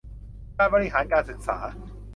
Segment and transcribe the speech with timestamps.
[0.57, 1.57] การบริหารการศึกษา